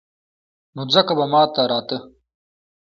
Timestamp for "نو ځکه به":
0.75-1.25